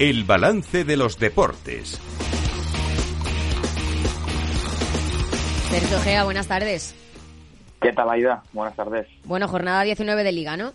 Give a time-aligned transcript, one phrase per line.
[0.00, 2.00] El balance de los deportes.
[5.70, 6.96] Sergio Gea, buenas tardes.
[7.80, 8.42] ¿Qué tal, Aida?
[8.52, 9.06] Buenas tardes.
[9.24, 10.72] Bueno, jornada 19 de Liga, ¿no?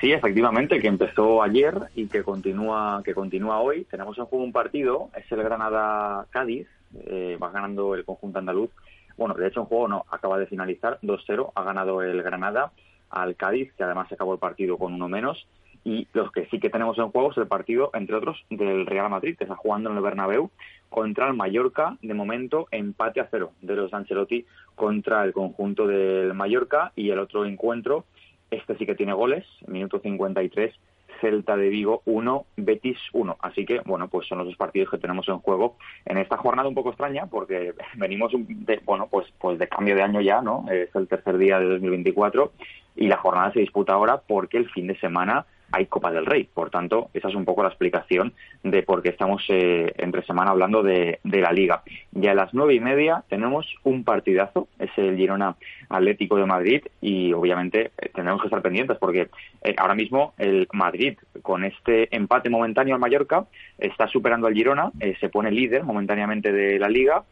[0.00, 3.84] Sí, efectivamente, que empezó ayer y que continúa que continúa hoy.
[3.84, 6.66] Tenemos en juego un partido, es el Granada-Cádiz,
[7.06, 8.70] eh, va ganando el conjunto andaluz.
[9.16, 12.72] Bueno, de hecho, en juego no, acaba de finalizar 2-0, ha ganado el Granada
[13.08, 15.46] al Cádiz, que además se acabó el partido con uno menos.
[15.84, 19.08] Y los que sí que tenemos en juego es el partido, entre otros, del Real
[19.10, 20.50] Madrid, que está jugando en el Bernabéu
[20.88, 24.44] contra el Mallorca, de momento empate a cero de los Ancelotti
[24.74, 28.04] contra el conjunto del Mallorca y el otro encuentro,
[28.50, 30.74] este sí que tiene goles, minuto 53,
[31.20, 33.36] Celta de Vigo 1, Betis 1.
[33.40, 36.68] Así que, bueno, pues son los dos partidos que tenemos en juego en esta jornada
[36.68, 40.66] un poco extraña porque venimos de, bueno, pues, pues de cambio de año ya, ¿no?
[40.70, 42.52] Es el tercer día de 2024
[42.96, 46.48] y la jornada se disputa ahora porque el fin de semana hay Copa del Rey.
[46.52, 50.50] Por tanto, esa es un poco la explicación de por qué estamos eh, entre semana
[50.50, 51.82] hablando de, la Liga.
[52.14, 55.56] Y a las nueve y media tenemos un partidazo, es el Girona
[55.88, 59.28] Atlético de Madrid, y obviamente eh, tendremos que estar pendientes porque
[59.62, 63.46] eh, ahora mismo el Madrid, con este empate momentáneo al Mallorca,
[63.78, 67.24] está superando al Girona, se pone líder momentáneamente de la Liga,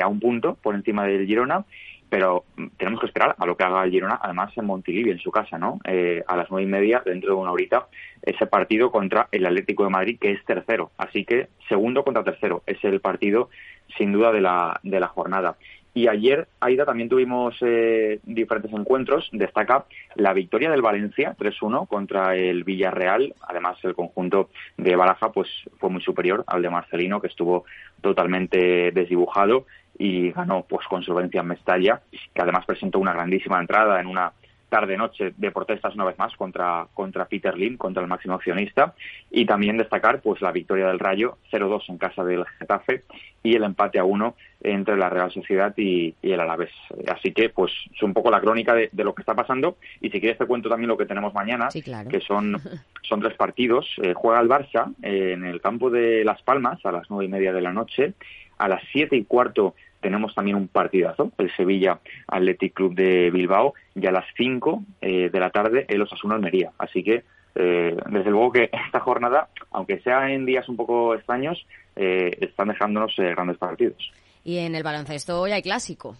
[0.00, 1.64] a un punto por encima del Girona
[2.10, 2.44] pero
[2.76, 5.58] tenemos que esperar a lo que haga el Girona, además en Montilivi, en su casa,
[5.58, 5.78] ¿no?
[5.84, 7.86] Eh, a las nueve y media, dentro de una horita,
[8.22, 10.90] ese partido contra el Atlético de Madrid, que es tercero.
[10.98, 13.48] Así que segundo contra tercero es el partido,
[13.96, 15.56] sin duda, de la, de la jornada.
[15.92, 19.28] Y ayer, Aida, también tuvimos eh, diferentes encuentros.
[19.32, 23.34] Destaca la victoria del Valencia 3-1 contra el Villarreal.
[23.42, 27.64] Además, el conjunto de Baraja pues, fue muy superior al de Marcelino, que estuvo
[28.00, 29.66] totalmente desdibujado
[29.98, 32.00] y ganó pues con solvencia en Mestalla,
[32.32, 34.32] que además presentó una grandísima entrada en una
[34.70, 38.94] tarde-noche de protestas una vez más contra, contra Peter Lim, contra el máximo accionista,
[39.30, 43.02] y también destacar pues la victoria del Rayo 0-2 en casa del Getafe
[43.42, 46.70] y el empate a 1 entre la Real Sociedad y, el Alavés.
[47.08, 50.20] Así que pues es un poco la crónica de, lo que está pasando y si
[50.20, 51.68] quieres te cuento también lo que tenemos mañana,
[52.08, 52.56] que son,
[53.02, 53.86] son tres partidos.
[54.02, 57.28] Eh, juega el Barça eh, en el campo de Las Palmas a las nueve y
[57.28, 58.14] media de la noche,
[58.58, 63.74] a las siete y cuarto tenemos también un partidazo, el Sevilla Athletic Club de Bilbao,
[63.94, 66.72] y a las 5 eh, de la tarde el Osasuna Almería.
[66.78, 67.24] Así que,
[67.54, 71.66] eh, desde luego que esta jornada, aunque sea en días un poco extraños,
[71.96, 74.12] eh, están dejándonos grandes partidos.
[74.44, 76.16] Y en el baloncesto hoy hay clásico.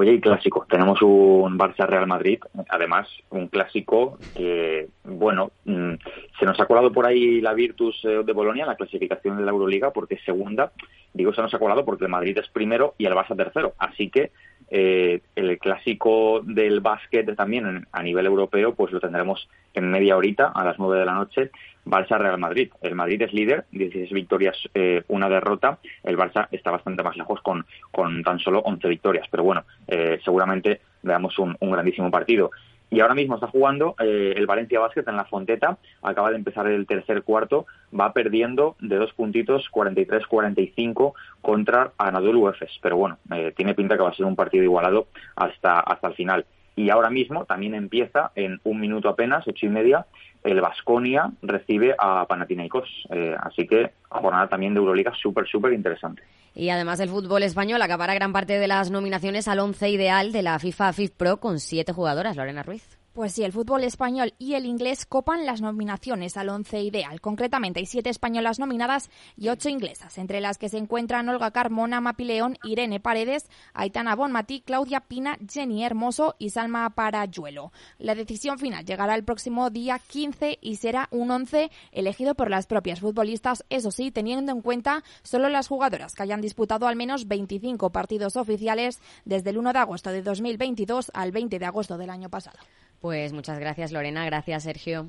[0.00, 0.64] Hoy hay clásico.
[0.70, 2.38] Tenemos un Barça-Real Madrid,
[2.68, 5.94] además un clásico que, bueno, mm,
[6.38, 9.50] se nos ha colado por ahí la Virtus eh, de Bolonia, la clasificación de la
[9.50, 10.70] Euroliga, porque es segunda.
[11.12, 13.74] Digo, se nos ha colado porque el Madrid es primero y el Barça tercero.
[13.76, 14.30] Así que
[14.70, 20.48] eh, el clásico del básquet también a nivel europeo, pues lo tendremos en media horita,
[20.48, 21.50] a las nueve de la noche,
[21.88, 22.70] Barça-Real Madrid.
[22.82, 25.78] El Madrid es líder, 16 victorias, eh, una derrota.
[26.02, 29.26] El Barça está bastante más lejos con, con tan solo 11 victorias.
[29.30, 32.50] Pero bueno, eh, seguramente veamos un, grandísimo partido.
[32.90, 35.76] Y ahora mismo está jugando eh, el Valencia Basket en la Fonteta.
[36.02, 37.66] Acaba de empezar el tercer cuarto.
[37.98, 41.12] Va perdiendo de dos puntitos, 43-45
[41.42, 42.78] contra Anadolu Efes.
[42.80, 43.18] Pero bueno,
[43.56, 46.46] tiene pinta que va a ser un partido igualado hasta, hasta el final.
[46.78, 50.06] Y ahora mismo también empieza en un minuto apenas, ocho y media,
[50.44, 52.88] el Vasconia recibe a Panathinaikos.
[53.10, 56.22] Eh, así que jornada también de Euroliga súper, súper interesante.
[56.58, 60.42] Y además el fútbol español acabará gran parte de las nominaciones al once ideal de
[60.42, 62.36] la FIFA FIFPro con siete jugadoras.
[62.36, 62.97] Lorena Ruiz.
[63.18, 67.20] Pues sí, el fútbol español y el inglés copan las nominaciones al once ideal.
[67.20, 72.00] Concretamente hay siete españolas nominadas y ocho inglesas, entre las que se encuentran Olga Carmona,
[72.00, 77.72] Mapileón, Irene Paredes, Aitana Bonmatí, Claudia Pina, Jenny Hermoso y Salma Parayuelo.
[77.98, 82.68] La decisión final llegará el próximo día 15 y será un once elegido por las
[82.68, 87.26] propias futbolistas, eso sí, teniendo en cuenta solo las jugadoras que hayan disputado al menos
[87.26, 92.10] 25 partidos oficiales desde el 1 de agosto de 2022 al 20 de agosto del
[92.10, 92.58] año pasado.
[93.00, 95.06] Pues muchas gracias Lorena, gracias Sergio.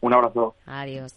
[0.00, 0.56] Un abrazo.
[0.66, 1.14] Adiós.